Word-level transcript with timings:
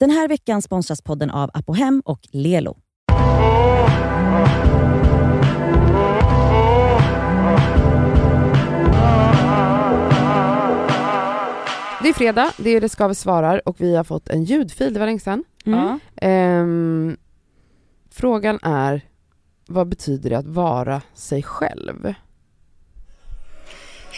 Den 0.00 0.10
här 0.10 0.28
veckan 0.28 0.62
sponsras 0.62 1.02
podden 1.02 1.30
av 1.30 1.50
Apohem 1.54 2.02
och 2.04 2.20
Lelo. 2.32 2.76
Det 12.02 12.08
är 12.08 12.14
fredag, 12.14 12.52
det 12.56 12.70
är 12.70 12.80
Det 12.80 12.88
ska 12.88 13.08
vi 13.08 13.14
svarar 13.14 13.68
och 13.68 13.80
vi 13.80 13.96
har 13.96 14.04
fått 14.04 14.28
en 14.28 14.44
ljudfil, 14.44 14.94
det 14.94 15.00
var 15.00 15.06
länge 15.06 15.20
sedan. 15.20 15.44
Mm. 15.66 16.00
Ehm, 16.16 17.16
frågan 18.10 18.58
är, 18.62 19.00
vad 19.68 19.88
betyder 19.88 20.30
det 20.30 20.38
att 20.38 20.46
vara 20.46 21.02
sig 21.14 21.42
själv? 21.42 22.14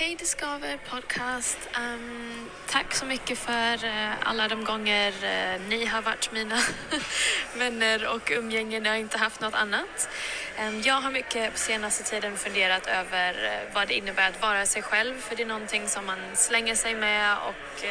Hej 0.01 0.17
Discover 0.17 0.79
Podcast. 0.91 1.59
Um, 1.77 2.51
tack 2.67 2.95
så 2.95 3.07
mycket 3.07 3.39
för 3.39 3.85
uh, 3.85 4.29
alla 4.29 4.49
de 4.49 4.65
gånger 4.65 5.09
uh, 5.13 5.69
ni 5.69 5.85
har 5.85 6.03
varit 6.03 6.33
mina 6.33 6.59
vänner 7.57 8.07
och 8.07 8.31
umgängen. 8.31 8.85
Jag 8.85 8.93
har 8.93 8.99
inte 8.99 9.19
haft 9.19 9.41
något 9.41 9.55
annat. 9.55 10.09
Um, 10.61 10.83
jag 10.83 10.95
har 10.95 11.11
mycket 11.11 11.53
på 11.53 11.59
senaste 11.59 12.05
tiden 12.05 12.37
funderat 12.37 12.87
över 12.87 13.33
uh, 13.35 13.75
vad 13.75 13.89
det 13.89 13.95
innebär 13.95 14.29
att 14.29 14.43
vara 14.43 14.67
sig 14.67 14.83
själv. 14.83 15.21
För 15.21 15.37
det 15.37 15.43
är 15.43 15.47
någonting 15.47 15.89
som 15.89 16.07
man 16.07 16.19
slänger 16.35 16.75
sig 16.75 16.95
med 16.95 17.37
och 17.39 17.85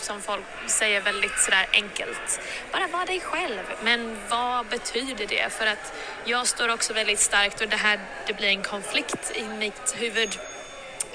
som 0.00 0.22
folk 0.22 0.44
säger 0.66 1.00
väldigt 1.00 1.38
sådär 1.38 1.66
enkelt. 1.72 2.40
Bara 2.72 2.86
var 2.86 3.06
dig 3.06 3.20
själv. 3.20 3.62
Men 3.82 4.16
vad 4.28 4.66
betyder 4.66 5.26
det? 5.26 5.52
För 5.52 5.66
att 5.66 5.94
jag 6.24 6.46
står 6.46 6.68
också 6.68 6.92
väldigt 6.92 7.20
starkt 7.20 7.60
och 7.60 7.68
det 7.68 7.76
här 7.76 8.00
det 8.26 8.32
blir 8.32 8.48
en 8.48 8.62
konflikt 8.62 9.32
i 9.34 9.44
mitt 9.44 9.94
huvud 9.98 10.38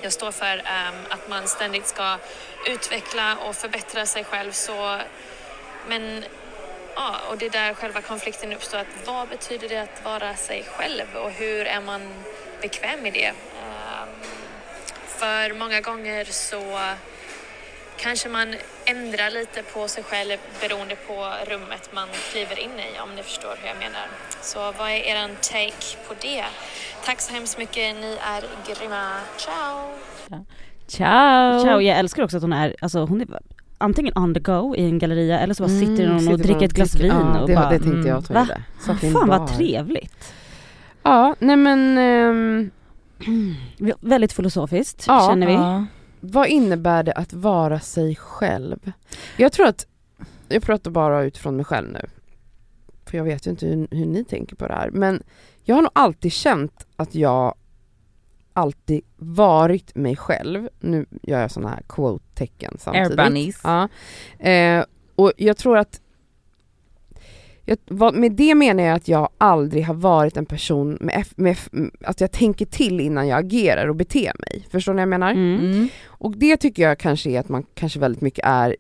jag 0.02 0.14
står 0.14 0.32
för 0.32 0.58
um, 0.58 1.06
att 1.10 1.30
man 1.30 1.48
ständigt 1.48 1.88
ska 1.88 2.18
utveckla 2.68 3.38
och 3.38 3.56
förbättra 3.56 4.06
sig 4.06 4.24
själv. 4.24 4.52
Så, 4.52 5.00
men 5.88 6.26
ja, 6.96 7.16
och 7.30 7.38
det 7.38 7.46
är 7.46 7.50
där 7.50 7.74
själva 7.74 8.02
konflikten 8.02 8.54
uppstår. 8.54 8.78
Att 8.78 8.88
vad 9.06 9.28
betyder 9.28 9.70
det 9.70 9.78
att 9.82 10.06
vara 10.06 10.36
sig 10.36 10.64
själv 10.64 11.16
och 11.16 11.32
hur 11.32 11.66
är 11.66 11.82
man 11.82 12.02
bekväm 12.62 13.06
i 13.06 13.12
det? 13.12 13.30
Um, 13.30 14.10
för 15.08 15.54
många 15.54 15.82
gånger 15.82 16.26
så 16.26 16.80
kanske 18.02 18.30
man 18.30 18.48
ändrar 18.86 19.30
lite 19.32 19.64
på 19.74 19.88
sig 19.88 20.04
själv 20.04 20.38
beroende 20.62 20.96
på 21.08 21.14
rummet 21.52 21.90
man 21.94 22.08
kliver 22.32 22.60
in 22.60 22.70
i 22.80 23.00
om 23.04 23.16
ni 23.16 23.24
förstår 23.24 23.56
hur 23.62 23.68
jag 23.68 23.78
menar. 23.78 24.06
Så 24.42 24.60
vad 24.60 24.90
är 24.90 25.04
er 25.12 25.30
take 25.42 25.88
på 26.08 26.14
det? 26.22 26.44
Tack 27.06 27.22
så 27.22 27.34
hemskt 27.34 27.58
mycket, 27.58 27.96
ni 27.96 28.18
är 28.36 28.42
grymma. 28.68 29.04
Ciao! 29.38 29.80
Ciao! 30.88 31.64
Ciao, 31.64 31.82
jag 31.82 31.98
älskar 32.00 32.24
också 32.24 32.38
att 32.38 32.44
hon 32.44 32.54
är, 32.54 32.76
alltså 32.82 33.00
hon 33.06 33.22
är 33.22 33.28
antingen 33.78 34.18
on 34.18 34.34
the 34.34 34.40
go 34.40 34.76
i 34.76 34.86
en 34.86 35.00
galleria 35.00 35.40
eller 35.40 35.54
så 35.54 35.64
bara 35.64 35.70
sitter 35.80 36.08
hon 36.08 36.16
och 36.16 36.22
sitter 36.22 36.38
dricker 36.38 36.54
man 36.56 36.64
ett 36.64 36.74
glas 36.74 36.92
dricker- 36.92 37.18
vin 37.18 37.32
ja, 37.34 37.40
och 37.42 37.48
det, 37.48 37.56
bara, 37.56 37.70
det 37.70 37.80
tänkte 37.80 37.90
mm, 37.96 38.08
jag 38.08 38.18
att 38.18 38.28
hon 38.28 38.36
va? 38.36 38.42
gjorde. 38.42 39.12
Fan 39.14 39.28
bar. 39.28 39.38
vad 39.40 39.58
trevligt. 39.58 40.34
Ja, 41.04 41.36
nej 41.40 41.56
men 41.56 41.98
ehm, 41.98 42.72
Väldigt 44.00 44.34
filosofiskt 44.34 45.04
Ja. 45.08 45.28
känner 45.30 45.48
vi. 45.48 45.54
Ja. 45.54 45.86
Vad 46.20 46.48
innebär 46.48 47.04
det 47.04 47.14
att 47.14 47.34
vara 47.34 47.80
sig 47.80 48.16
själv? 48.16 48.92
Jag 49.38 49.52
tror 49.52 49.68
att, 49.68 49.88
jag 50.48 50.64
pratar 50.64 50.92
bara 50.92 51.24
utifrån 51.24 51.56
mig 51.56 51.66
själv 51.66 51.92
nu, 51.92 52.06
för 53.06 53.18
jag 53.18 53.24
vet 53.24 53.48
ju 53.48 53.52
inte 53.52 53.66
hur, 53.66 53.88
hur 53.92 54.06
ni 54.06 54.24
tänker 54.24 54.56
på 54.56 54.68
det 54.68 54.74
här, 54.74 54.90
men 54.90 55.24
jag 55.64 55.76
har 55.76 55.82
nog 55.82 55.92
alltid 55.94 56.32
känt 56.32 56.88
att 56.96 57.16
jag 57.16 57.56
alltid 58.54 59.02
varit 59.18 59.96
mig 59.96 60.16
själv, 60.16 60.70
nu 60.80 61.06
gör 61.22 61.42
jag 61.42 61.52
sådana 61.52 61.70
här 61.70 61.84
quote-tecken 61.88 62.76
samtidigt. 62.80 63.20
Air 63.20 63.26
bunnies. 63.26 63.62
Ja. 63.64 63.90
Eh, 64.40 64.86
och 65.16 65.32
jag 65.38 65.58
tror 65.58 65.78
att 65.78 66.02
jag, 67.70 67.78
vad, 67.88 68.16
med 68.16 68.32
det 68.32 68.56
menar 68.56 68.84
jag 68.84 68.96
att 68.96 69.08
jag 69.08 69.30
aldrig 69.38 69.86
har 69.86 69.94
varit 69.94 70.38
en 70.38 70.46
person 70.46 70.98
med, 71.02 71.16
eff- 71.16 71.34
med 71.36 71.56
eff- 71.56 71.92
att 72.04 72.22
jag 72.22 72.32
tänker 72.32 72.66
till 72.66 73.00
innan 73.00 73.28
jag 73.28 73.40
agerar 73.40 73.88
och 73.88 73.96
beter 73.96 74.32
mig. 74.40 74.68
Förstår 74.72 74.94
ni 74.94 74.96
vad 74.98 75.02
jag 75.02 75.10
menar? 75.10 75.32
Mm. 75.32 75.60
Mm. 75.60 75.88
Och 76.08 76.38
det 76.38 76.58
tycker 76.58 76.84
jag 76.84 77.00
kanske 77.00 77.30
är 77.30 77.40
att 77.40 77.50
man 77.50 77.66
kanske 77.74 78.00
väldigt 78.00 78.22
mycket 78.22 78.46
är 78.46 78.76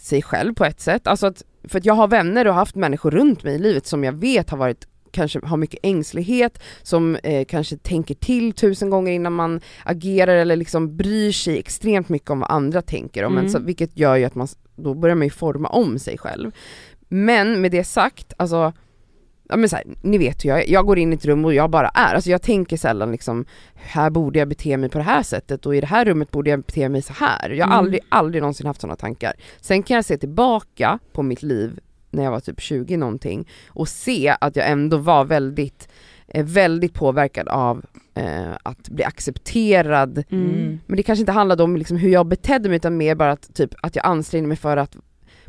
sig 0.00 0.22
själv 0.22 0.54
på 0.54 0.64
ett 0.64 0.80
sätt. 0.80 1.06
Alltså 1.06 1.26
att, 1.26 1.42
för 1.64 1.78
att 1.78 1.84
jag 1.84 1.94
har 1.94 2.08
vänner 2.08 2.46
och 2.46 2.54
haft 2.54 2.74
människor 2.76 3.10
runt 3.10 3.42
mig 3.42 3.54
i 3.54 3.58
livet 3.58 3.86
som 3.86 4.04
jag 4.04 4.12
vet 4.12 4.50
har 4.50 4.58
varit 4.58 4.86
kanske 5.10 5.40
har 5.46 5.56
mycket 5.56 5.80
ängslighet, 5.82 6.62
som 6.82 7.16
eh, 7.22 7.44
kanske 7.44 7.76
tänker 7.76 8.14
till 8.14 8.52
tusen 8.52 8.90
gånger 8.90 9.12
innan 9.12 9.32
man 9.32 9.60
agerar 9.84 10.36
eller 10.36 10.56
liksom 10.56 10.96
bryr 10.96 11.32
sig 11.32 11.58
extremt 11.58 12.08
mycket 12.08 12.30
om 12.30 12.40
vad 12.40 12.50
andra 12.50 12.82
tänker 12.82 13.24
om 13.24 13.32
Mm. 13.32 13.44
en, 13.44 13.50
så, 13.50 13.58
vilket 13.58 13.98
gör 13.98 14.16
ju 14.16 14.24
att 14.24 14.34
man, 14.34 14.48
då 14.76 14.94
börjar 14.94 15.16
man 15.16 15.26
ju 15.26 15.30
forma 15.30 15.68
om 15.68 15.98
sig 15.98 16.18
själv. 16.18 16.50
Men 17.08 17.60
med 17.60 17.70
det 17.70 17.84
sagt, 17.84 18.32
alltså 18.36 18.72
Ja 19.48 19.56
men 19.56 19.68
så 19.68 19.76
här, 19.76 19.84
ni 20.02 20.18
vet 20.18 20.44
ju, 20.44 20.48
jag, 20.48 20.68
jag 20.68 20.86
går 20.86 20.98
in 20.98 21.12
i 21.12 21.16
ett 21.16 21.24
rum 21.24 21.44
och 21.44 21.54
jag 21.54 21.70
bara 21.70 21.88
är, 21.88 22.14
alltså 22.14 22.30
jag 22.30 22.42
tänker 22.42 22.76
sällan 22.76 23.12
liksom 23.12 23.44
här 23.74 24.10
borde 24.10 24.38
jag 24.38 24.48
bete 24.48 24.76
mig 24.76 24.88
på 24.88 24.98
det 24.98 25.04
här 25.04 25.22
sättet 25.22 25.66
och 25.66 25.76
i 25.76 25.80
det 25.80 25.86
här 25.86 26.04
rummet 26.04 26.30
borde 26.30 26.50
jag 26.50 26.60
bete 26.60 26.88
mig 26.88 27.02
så 27.02 27.12
här. 27.12 27.50
Jag 27.50 27.66
har 27.66 27.72
Mm. 27.72 27.78
aldrig, 27.84 28.00
aldrig 28.08 28.42
någonsin 28.42 28.66
haft 28.66 28.80
sådana 28.80 28.96
tankar. 28.96 29.32
Sen 29.60 29.82
kan 29.82 29.94
jag 29.94 30.04
se 30.04 30.18
tillbaka 30.18 30.98
på 31.12 31.22
mitt 31.22 31.42
liv 31.42 31.78
när 32.10 32.24
jag 32.24 32.30
var 32.30 32.40
typ 32.40 32.60
20 32.60 32.96
någonting 32.96 33.48
och 33.68 33.88
se 33.88 34.36
att 34.40 34.56
jag 34.56 34.70
ändå 34.70 34.96
var 34.96 35.24
väldigt, 35.24 35.88
eh, 36.28 36.44
väldigt 36.44 36.94
påverkad 36.94 37.48
av 37.48 37.84
eh, 38.14 38.52
att 38.62 38.88
bli 38.88 39.04
accepterad. 39.04 40.24
Mm. 40.30 40.80
Men 40.86 40.96
det 40.96 41.02
kanske 41.02 41.20
inte 41.20 41.32
handlade 41.32 41.62
om 41.62 41.76
liksom 41.76 41.96
hur 41.96 42.08
jag 42.10 42.26
betedde 42.26 42.68
mig 42.68 42.76
utan 42.76 42.96
mer 42.96 43.14
bara 43.14 43.32
att, 43.32 43.54
typ, 43.54 43.70
att 43.82 43.96
jag 43.96 44.06
ansträngde 44.06 44.48
mig 44.48 44.56
för 44.56 44.76
att 44.76 44.96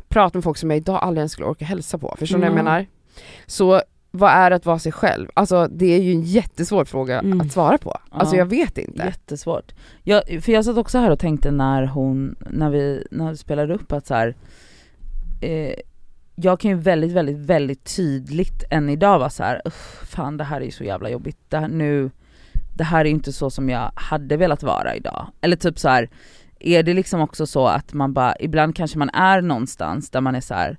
prata 0.08 0.38
med 0.38 0.44
folk 0.44 0.56
som 0.58 0.70
jag 0.70 0.76
idag 0.76 0.98
aldrig 1.02 1.20
ens 1.20 1.32
skulle 1.32 1.46
orka 1.46 1.64
hälsa 1.64 1.98
på. 1.98 2.14
Förstår 2.18 2.38
ni 2.38 2.40
vad 2.40 2.46
jag 2.46 2.52
Mm. 2.52 2.64
menar? 2.64 2.86
Så 3.46 3.82
vad 4.10 4.30
är 4.30 4.50
att 4.50 4.66
vara 4.66 4.78
sig 4.78 4.92
själv? 4.92 5.28
Alltså 5.34 5.68
det 5.70 5.86
är 5.86 6.02
ju 6.02 6.12
en 6.12 6.22
jättesvår 6.22 6.84
fråga 6.84 7.18
Mm. 7.18 7.40
att 7.40 7.52
svara 7.52 7.78
på. 7.78 7.98
Alltså 8.10 8.34
Ja. 8.34 8.38
jag 8.38 8.46
vet 8.46 8.78
inte. 8.78 9.02
Jättesvårt. 9.04 9.72
Jag, 10.02 10.22
för 10.42 10.52
jag 10.52 10.64
satt 10.64 10.76
också 10.76 10.98
här 10.98 11.10
och 11.10 11.18
tänkte 11.18 11.50
när 11.50 11.86
hon, 11.86 12.36
när 12.50 12.70
vi, 12.70 13.06
när 13.10 13.30
vi 13.30 13.36
spelade 13.36 13.74
upp 13.74 13.92
att 13.92 14.06
så 14.06 14.14
här, 14.14 14.34
eh, 15.40 15.74
jag 16.34 16.60
kan 16.60 16.70
ju 16.70 16.76
väldigt, 16.76 17.12
väldigt, 17.12 17.36
väldigt 17.38 17.96
tydligt 17.96 18.64
än 18.70 18.88
idag 18.88 19.18
vara 19.18 19.30
så 19.30 19.42
här, 19.42 19.62
"Uff, 19.64 20.00
fan 20.10 20.36
det 20.36 20.44
här 20.44 20.60
är 20.60 20.64
ju 20.64 20.70
så 20.70 20.84
jävla 20.84 21.10
jobbigt, 21.10 21.38
det 21.48 21.58
här, 21.58 21.68
nu, 21.68 22.10
det 22.76 22.84
här 22.84 23.00
är 23.00 23.04
ju 23.04 23.10
inte 23.10 23.32
så 23.32 23.50
som 23.50 23.68
jag 23.70 23.90
hade 23.94 24.36
velat 24.36 24.62
vara 24.62 24.96
idag. 24.96 25.26
Eller 25.40 25.56
typ 25.56 25.78
så 25.78 25.88
här, 25.88 26.08
är 26.60 26.82
det 26.82 26.94
liksom 26.94 27.20
också 27.20 27.46
så 27.46 27.66
att 27.66 27.92
man 27.92 28.12
bara, 28.12 28.34
ibland 28.40 28.76
kanske 28.76 28.98
man 28.98 29.10
är 29.10 29.40
någonstans 29.42 30.10
där 30.10 30.20
man 30.20 30.34
är 30.34 30.40
så 30.40 30.54
här. 30.54 30.76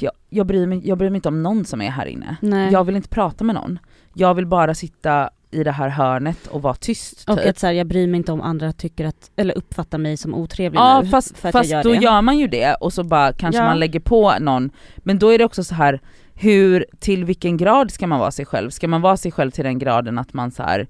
Jag, 0.00 0.12
jag, 0.28 0.46
bryr 0.46 0.66
mig, 0.66 0.88
jag 0.88 0.98
bryr 0.98 1.10
mig 1.10 1.16
inte 1.18 1.28
om 1.28 1.42
någon 1.42 1.64
som 1.64 1.82
är 1.82 1.90
här 1.90 2.06
inne. 2.06 2.36
Nej. 2.40 2.72
Jag 2.72 2.84
vill 2.84 2.96
inte 2.96 3.08
prata 3.08 3.44
med 3.44 3.54
någon. 3.54 3.78
Jag 4.14 4.34
vill 4.34 4.46
bara 4.46 4.74
sitta 4.74 5.30
i 5.50 5.64
det 5.64 5.70
här 5.70 5.88
hörnet 5.88 6.46
och 6.46 6.62
vara 6.62 6.74
tyst 6.74 7.28
Och 7.30 7.38
typ. 7.38 7.46
att 7.48 7.58
så 7.58 7.66
här, 7.66 7.72
jag 7.74 7.86
bryr 7.86 8.06
mig 8.06 8.18
inte 8.18 8.32
om 8.32 8.40
andra 8.40 8.72
tycker 8.72 9.04
att, 9.04 9.30
eller 9.36 9.58
uppfattar 9.58 9.98
mig 9.98 10.16
som 10.16 10.34
otrevlig 10.34 10.78
Ja 10.78 11.00
nu. 11.00 11.08
fast, 11.08 11.38
för 11.38 11.48
att 11.48 11.52
fast 11.52 11.70
jag 11.70 11.82
då 11.84 11.88
gör 11.94 11.96
det. 12.00 12.04
gör 12.04 12.22
man 12.22 12.38
ju 12.38 12.48
det 12.48 12.74
och 12.74 12.92
så 12.92 13.04
bara 13.04 13.32
kanske 13.32 13.60
Ja. 13.60 13.66
man 13.66 13.78
lägger 13.78 14.00
på 14.00 14.34
någon, 14.40 14.70
men 14.96 15.18
då 15.18 15.28
är 15.32 15.38
det 15.38 15.44
också 15.44 15.64
så 15.64 15.74
här 15.74 16.00
hur, 16.34 16.86
till 16.98 17.24
vilken 17.24 17.56
grad 17.56 17.90
ska 17.90 18.06
man 18.06 18.18
vara 18.20 18.30
sig 18.30 18.46
själv? 18.46 18.70
Ska 18.70 18.88
man 18.88 19.02
vara 19.02 19.16
sig 19.16 19.32
själv 19.32 19.50
till 19.50 19.64
den 19.64 19.78
graden 19.78 20.18
att 20.18 20.32
man 20.32 20.50
så 20.50 20.62
här 20.62 20.86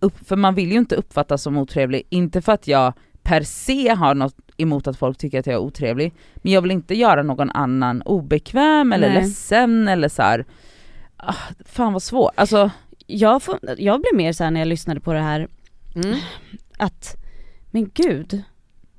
upp, 0.00 0.26
för 0.28 0.36
man 0.36 0.54
vill 0.54 0.72
ju 0.72 0.78
inte 0.78 0.94
uppfattas 0.96 1.42
som 1.42 1.56
otrevlig, 1.56 2.02
inte 2.08 2.42
för 2.42 2.52
att 2.52 2.66
jag 2.68 2.92
per 3.30 3.42
se 3.42 3.88
har 3.88 4.14
något 4.14 4.36
emot 4.56 4.86
att 4.86 4.96
folk 4.98 5.18
tycker 5.18 5.38
att 5.40 5.46
jag 5.46 5.54
är 5.54 5.58
otrevlig, 5.58 6.12
men 6.36 6.52
jag 6.52 6.62
vill 6.62 6.70
inte 6.70 6.94
göra 6.94 7.22
någon 7.22 7.50
annan 7.50 8.02
obekväm 8.02 8.92
eller 8.92 9.08
Nej. 9.08 9.22
ledsen 9.22 9.88
eller 9.88 10.08
så 10.08 10.22
här. 10.22 10.44
Ah, 11.16 11.34
fan 11.64 11.92
vad 11.92 12.02
svårt, 12.02 12.32
alltså 12.34 12.70
jag, 13.06 13.42
får, 13.42 13.58
jag 13.78 14.00
blev 14.00 14.14
mer 14.14 14.32
såhär 14.32 14.50
när 14.50 14.60
jag 14.60 14.68
lyssnade 14.68 15.00
på 15.00 15.12
det 15.12 15.20
här, 15.20 15.48
Mm. 15.94 16.18
att, 16.78 17.16
men 17.70 17.90
gud, 17.94 18.42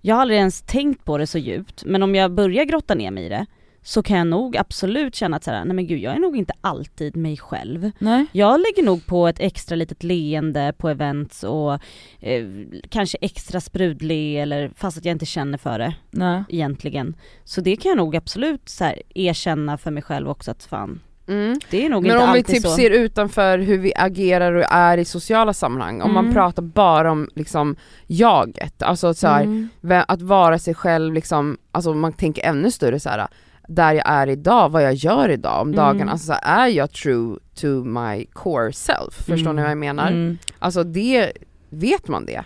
jag 0.02 0.16
har 0.16 0.22
aldrig 0.22 0.40
ens 0.40 0.62
tänkt 0.62 1.06
på 1.06 1.18
det 1.18 1.28
så 1.28 1.38
djupt, 1.38 1.84
men 1.86 2.03
om 2.03 2.16
jag 2.16 2.31
börjar 2.31 2.63
grotta 2.63 2.96
ner 2.96 3.12
mig 3.12 3.25
i 3.25 3.30
det, 3.30 3.46
så 3.84 4.03
kan 4.03 4.18
jag 4.18 4.28
nog 4.28 4.58
absolut 4.58 5.16
känna 5.16 5.38
att 5.38 5.44
såhär, 5.44 5.66
nej 5.66 5.75
men 5.75 5.88
gud 5.88 6.00
jag 6.00 6.16
är 6.16 6.19
nog 6.19 6.38
inte 6.38 6.54
alltid 6.62 7.16
mig 7.16 7.38
själv. 7.38 7.92
nej. 8.00 8.25
Jag 8.31 8.60
lägger 8.60 8.83
nog 8.83 9.06
på 9.06 9.28
ett 9.28 9.39
extra 9.39 9.75
litet 9.75 10.04
leende 10.04 10.74
på 10.78 10.89
events 10.89 11.44
och 11.44 11.74
eh, 12.19 12.45
kanske 12.89 13.18
extra 13.22 13.62
sprudlig 13.62 14.42
eller 14.42 14.72
fast 14.75 14.98
att 14.98 15.06
jag 15.06 15.12
inte 15.12 15.25
känner 15.25 15.57
för 15.57 15.80
det 15.80 15.94
nej. 16.12 16.44
egentligen. 16.50 17.16
Så 17.44 17.62
det 17.62 17.75
kan 17.75 17.89
jag 17.89 17.98
nog 17.98 18.16
absolut 18.16 18.69
så 18.69 18.83
här, 18.83 19.01
erkänna 19.16 19.78
för 19.78 19.92
mig 19.92 20.04
själv 20.04 20.30
också 20.30 20.51
att 20.51 20.63
fan, 20.63 21.00
Mm. 21.28 21.60
Men 21.72 21.94
om 22.22 22.33
vi 22.33 22.44
typ 22.44 22.62
så. 22.62 22.69
ser 22.69 22.89
utanför 22.89 23.60
hur 23.60 23.78
vi 23.78 23.94
agerar 23.95 24.54
och 24.54 24.66
är 24.72 24.98
i 24.98 25.06
sociala 25.06 25.54
sammanhang, 25.54 26.01
om 26.01 26.13
man 26.13 26.24
Mm. 26.24 26.33
pratar 26.36 26.63
bara 26.63 27.12
om 27.12 27.30
liksom 27.36 27.75
jaget, 28.07 28.81
alltså 28.83 29.13
så 29.13 29.28
här, 29.28 29.44
Mm. 29.44 29.69
att 30.07 30.22
vara 30.22 30.60
sig 30.60 30.74
själv 30.74 31.13
liksom, 31.13 31.57
alltså 31.72 31.94
man 31.94 32.13
tänker 32.13 32.44
ännu 32.45 32.72
större 32.72 33.00
så 33.00 33.10
här 33.10 33.28
där 33.75 33.94
jag 33.94 34.03
är 34.09 34.27
idag, 34.29 34.69
vad 34.69 34.83
jag 34.83 34.94
gör 34.94 35.29
idag 35.29 35.62
om 35.62 35.68
Mm. 35.68 35.75
dagarna, 35.75 36.12
alltså 36.12 36.27
så 36.33 36.39
är 36.41 36.68
jag 36.68 36.91
true 36.91 37.38
to 37.56 37.68
my 37.83 38.25
core 38.33 38.73
self? 38.73 39.13
Förstår 39.13 39.35
Mm. 39.50 39.56
ni 39.56 39.62
vad 39.62 39.71
jag 39.71 39.77
menar? 39.77 40.07
Mm. 40.12 40.38
Alltså 40.59 40.83
det, 40.83 41.31
vet 41.69 42.07
man 42.07 42.25
det? 42.25 42.44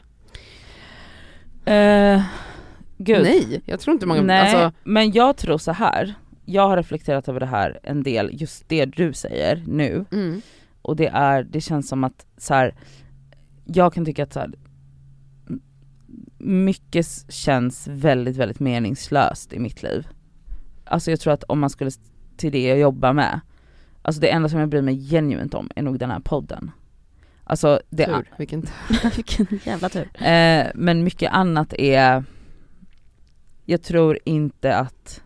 Eh, 1.71 2.21
gud. 2.97 3.23
Nej, 3.23 3.61
jag 3.65 3.79
tror 3.79 3.93
inte 3.93 4.05
många, 4.05 4.21
Nej, 4.21 4.39
alltså, 4.55 4.79
men 4.83 5.11
jag 5.11 5.37
tror 5.37 5.57
så 5.57 5.71
här 5.71 6.13
jag 6.47 6.67
har 6.67 6.77
reflekterat 6.77 7.27
över 7.27 7.39
det 7.39 7.45
här 7.45 7.79
en 7.83 8.03
del, 8.03 8.29
just 8.33 8.69
det 8.69 8.85
du 8.85 9.13
säger 9.13 9.63
nu. 9.67 10.05
Mm. 10.11 10.41
Och 10.81 10.95
det 10.95 11.07
är, 11.07 11.43
det 11.43 11.61
känns 11.61 11.87
som 11.89 12.03
att 12.03 12.25
så 12.37 12.53
här, 12.53 12.75
jag 13.65 13.93
kan 13.93 14.05
tycka 14.05 14.23
att 14.23 14.33
så 14.33 14.39
här, 14.39 14.51
mycket 16.37 17.07
känns 17.29 17.87
väldigt, 17.87 18.37
väldigt 18.37 18.59
meningslöst 18.59 19.53
i 19.53 19.59
mitt 19.59 19.83
liv. 19.83 20.07
Alltså 20.85 21.11
jag 21.11 21.19
tror 21.19 21.33
att 21.33 21.43
om 21.43 21.59
man 21.59 21.69
skulle 21.69 21.91
till 22.37 22.51
det 22.51 22.67
jag 22.67 22.79
jobbar 22.79 23.13
med, 23.13 23.39
alltså 24.01 24.21
det 24.21 24.29
enda 24.29 24.49
som 24.49 24.59
jag 24.59 24.69
bryr 24.69 24.81
mig 24.81 25.09
genuint 25.09 25.53
om 25.53 25.69
är 25.75 25.81
nog 25.81 25.99
den 25.99 26.11
här 26.11 26.19
podden. 26.19 26.71
Alltså 27.43 27.79
det, 27.89 28.05
Tur, 28.05 28.31
vilken 28.37 28.61
tur. 28.61 28.71
Vilken 29.15 29.59
jävla 29.65 29.89
tur. 29.89 30.23
Eh, 30.27 30.67
men 30.75 31.03
mycket 31.03 31.31
annat 31.31 31.73
är, 31.73 32.23
jag 33.65 33.81
tror 33.83 34.19
inte 34.25 34.75
att, 34.75 35.21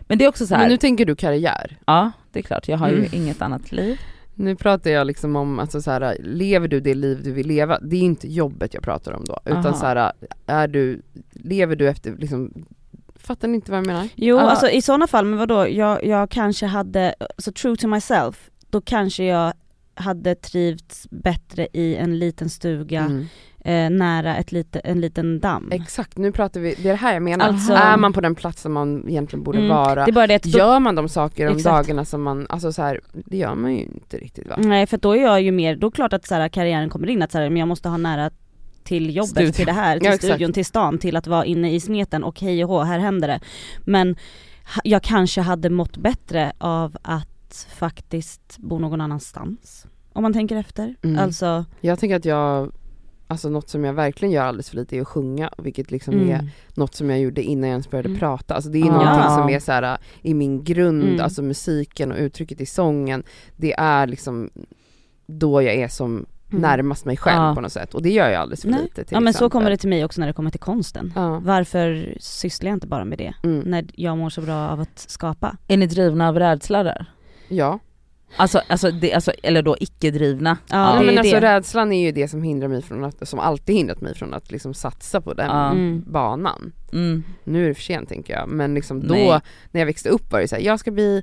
men 0.00 0.18
det 0.18 0.24
är 0.24 0.28
också 0.28 0.46
så 0.46 0.54
här. 0.54 0.62
Men 0.62 0.70
nu 0.70 0.76
tänker 0.76 1.04
du 1.06 1.16
karriär. 1.16 1.78
ja 1.86 2.12
det 2.32 2.38
är 2.38 2.42
klart, 2.42 2.68
jag 2.68 2.78
har 2.78 2.88
ju 2.88 2.96
Mm. 2.96 3.08
inget 3.12 3.42
annat 3.42 3.72
liv. 3.72 3.98
Nu 4.34 4.56
pratar 4.56 4.90
jag 4.90 5.06
liksom 5.06 5.36
om, 5.36 5.58
alltså 5.58 5.82
så 5.82 5.90
här, 5.90 6.16
lever 6.20 6.68
du 6.68 6.80
det 6.80 6.94
liv 6.94 7.20
du 7.24 7.32
vill 7.32 7.46
leva? 7.46 7.78
Det 7.80 7.96
är 7.96 8.00
inte 8.00 8.32
jobbet 8.32 8.74
jag 8.74 8.82
pratar 8.82 9.12
om 9.12 9.24
då, 9.24 9.40
utan 9.44 9.66
Aha. 9.66 9.74
så 9.74 9.86
här, 9.86 10.12
är 10.46 10.68
du, 10.68 11.02
lever 11.32 11.76
du 11.76 11.88
efter 11.88 12.16
liksom, 12.16 12.64
fattar 13.22 13.48
ni 13.48 13.54
inte 13.54 13.70
vad 13.70 13.78
jag 13.78 13.86
menar? 13.86 14.08
Jo 14.14 14.36
Ja. 14.36 14.42
alltså 14.50 14.68
i 14.68 14.82
sådana 14.82 15.06
fall, 15.06 15.24
men 15.24 15.38
vadå, 15.38 15.68
jag, 15.68 16.04
jag 16.04 16.30
kanske 16.30 16.66
hade, 16.66 17.14
så 17.38 17.52
true 17.52 17.76
to 17.76 17.88
myself, 17.88 18.50
då 18.70 18.80
kanske 18.80 19.24
jag 19.24 19.52
hade 19.94 20.34
trivts 20.34 21.06
bättre 21.10 21.68
i 21.72 21.96
en 21.96 22.18
liten 22.18 22.48
stuga 22.50 23.00
Mm. 23.00 23.26
eh, 23.92 23.98
nära 23.98 24.36
ett 24.36 24.52
lite, 24.52 24.78
en 24.78 25.00
liten 25.00 25.40
damm. 25.40 25.68
Exakt, 25.72 26.18
nu 26.18 26.32
pratar 26.32 26.60
vi, 26.60 26.74
det 26.82 26.88
är 26.88 26.92
det 26.92 26.98
här 26.98 27.12
jag 27.12 27.22
menar. 27.22 27.48
Alltså- 27.48 27.72
är 27.72 27.96
man 27.96 28.12
på 28.12 28.20
den 28.20 28.34
plats 28.34 28.62
som 28.62 28.72
man 28.72 29.08
egentligen 29.08 29.42
borde 29.44 29.58
Mm, 29.58 29.70
vara, 29.70 30.04
Det 30.04 30.10
är 30.10 30.12
bara 30.12 30.26
det 30.26 30.34
att 30.34 30.42
då, 30.42 30.58
gör 30.58 30.80
man 30.80 30.94
de 30.94 31.08
saker 31.08 31.46
de 31.46 31.56
Exakt. 31.56 31.64
dagarna 31.86 32.04
som 32.04 32.22
man, 32.22 32.46
alltså 32.48 32.72
så 32.72 32.82
här, 32.82 33.00
det 33.12 33.36
gör 33.36 33.54
man 33.54 33.74
ju 33.74 33.82
inte 33.82 34.16
riktigt 34.18 34.48
va? 34.48 34.54
Nej 34.58 34.86
för 34.86 34.96
då 34.96 35.16
är 35.16 35.22
jag 35.22 35.42
ju 35.42 35.52
mer, 35.52 35.76
då 35.76 35.86
är 35.86 35.90
klart 35.90 36.12
att 36.12 36.26
så 36.26 36.34
här, 36.34 36.48
karriären 36.48 36.88
kommer 36.90 37.08
in, 37.10 37.22
att 37.22 37.32
så 37.32 37.38
här, 37.38 37.50
men 37.50 37.56
jag 37.56 37.68
måste 37.68 37.88
ha 37.88 37.96
nära 37.96 38.30
till 38.90 39.16
jobbet, 39.16 39.30
Studion. 39.30 39.52
till 39.52 39.66
det 39.66 39.72
här, 39.72 39.98
till 39.98 40.06
Ja, 40.06 40.14
exakt. 40.14 40.32
studion, 40.34 40.52
till 40.52 40.64
stan, 40.64 40.98
till 40.98 41.16
att 41.16 41.26
vara 41.26 41.44
inne 41.44 41.74
i 41.74 41.80
smeten 41.80 42.24
och 42.24 42.40
hej 42.40 42.64
och 42.64 42.70
hå, 42.70 42.80
här 42.82 42.98
händer 42.98 43.28
det. 43.28 43.40
Men 43.84 44.16
jag 44.84 45.02
kanske 45.02 45.40
hade 45.40 45.70
mått 45.70 45.96
bättre 45.96 46.52
av 46.58 46.96
att 47.02 47.66
faktiskt 47.76 48.58
bo 48.58 48.78
någon 48.78 49.00
annanstans. 49.00 49.86
Om 50.12 50.22
man 50.22 50.32
tänker 50.32 50.56
efter. 50.56 50.94
Mm. 51.02 51.18
Alltså, 51.18 51.64
Jag 51.80 51.98
tänker 51.98 52.16
att 52.16 52.24
jag, 52.24 52.72
alltså 53.26 53.48
något 53.48 53.68
som 53.68 53.84
jag 53.84 53.92
verkligen 53.92 54.32
gör 54.32 54.44
alldeles 54.44 54.70
för 54.70 54.76
lite 54.76 54.96
är 54.96 55.00
att 55.00 55.08
sjunga, 55.08 55.50
vilket 55.58 55.90
liksom 55.90 56.14
är 56.14 56.34
mm. 56.34 56.46
något 56.74 56.94
som 56.94 57.10
jag 57.10 57.20
gjorde 57.20 57.42
innan 57.42 57.62
jag 57.68 57.74
ens 57.74 57.90
började 57.90 58.08
Mm. 58.08 58.18
prata. 58.18 58.54
Alltså 58.54 58.70
det 58.70 58.80
är 58.80 58.84
Ah. 58.90 58.92
någonting 58.92 59.30
som 59.36 59.48
är 59.48 59.60
så 59.60 59.72
här 59.72 59.98
i 60.22 60.34
min 60.34 60.64
grund, 60.64 61.02
Mm. 61.04 61.20
alltså 61.20 61.42
musiken 61.42 62.12
och 62.12 62.18
uttrycket 62.18 62.60
i 62.60 62.66
sången, 62.66 63.22
det 63.56 63.72
är 63.78 64.06
liksom 64.06 64.50
då 65.26 65.62
jag 65.62 65.74
är 65.74 65.88
som 65.88 66.26
Mm. 66.52 66.62
närmast 66.62 67.04
mig 67.04 67.16
själv 67.16 67.42
Ja. 67.42 67.54
på 67.54 67.60
något 67.60 67.72
sätt 67.72 67.94
och 67.94 68.02
det 68.02 68.10
gör 68.10 68.28
jag 68.30 68.40
alldeles 68.42 68.62
för 68.62 68.68
Nej. 68.68 68.82
lite 68.82 69.04
till 69.04 69.14
Ja 69.14 69.20
men 69.20 69.32
så 69.32 69.36
exempel. 69.36 69.50
kommer 69.50 69.70
det 69.70 69.76
till 69.76 69.88
mig 69.88 70.04
också 70.04 70.20
när 70.20 70.26
det 70.26 70.32
kommer 70.32 70.50
till 70.50 70.60
konsten. 70.60 71.12
Ja. 71.16 71.38
Varför 71.44 72.14
sysslar 72.20 72.70
jag 72.70 72.76
inte 72.76 72.86
bara 72.86 73.04
med 73.04 73.18
det? 73.18 73.34
Mm. 73.42 73.58
När 73.60 73.84
jag 73.94 74.18
mår 74.18 74.30
så 74.30 74.40
bra 74.40 74.54
av 74.68 74.80
att 74.80 74.98
skapa. 74.98 75.56
Är 75.68 75.76
ni 75.76 75.86
drivna 75.86 76.28
av 76.28 76.38
rädsla 76.38 76.82
där? 76.82 77.06
ja. 77.48 77.78
Alltså, 78.36 78.60
alltså, 78.68 78.90
det, 78.90 79.12
alltså 79.14 79.32
eller 79.42 79.62
då 79.62 79.76
icke-drivna? 79.80 80.56
Ja, 80.70 80.96
Ja, 80.96 81.02
men 81.02 81.18
alltså 81.18 81.34
det. 81.34 81.40
rädslan 81.40 81.92
är 81.92 82.00
ju 82.06 82.12
det 82.12 82.28
som 82.28 82.42
hindrar 82.42 82.68
mig 82.68 82.82
från 82.82 83.04
att, 83.04 83.28
som 83.28 83.38
alltid 83.38 83.76
hindrat 83.76 84.00
mig 84.00 84.14
från 84.14 84.34
att 84.34 84.50
liksom 84.50 84.74
satsa 84.74 85.20
på 85.20 85.34
den 85.34 85.46
Ja. 85.46 85.70
Mm. 85.70 86.04
banan. 86.06 86.72
Mm. 86.92 87.24
Nu 87.44 87.64
är 87.64 87.68
det 87.68 87.74
för 87.74 87.82
sent 87.82 88.08
tänker 88.08 88.32
jag, 88.34 88.48
men 88.48 88.74
liksom 88.74 89.00
då 89.08 89.14
Nej. 89.14 89.40
när 89.70 89.80
jag 89.80 89.86
växte 89.86 90.08
upp 90.08 90.32
var 90.32 90.40
det 90.40 90.48
så 90.48 90.56
här, 90.56 90.62
jag 90.62 90.80
ska 90.80 90.90
bli 90.90 91.22